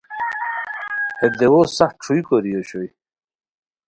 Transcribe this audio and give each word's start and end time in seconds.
ہے 1.19 1.27
دیوؤ 1.37 1.61
سخت 1.77 1.97
ݯھوئی 2.03 2.21
کوری 2.27 2.51
اوشوئے 2.55 2.89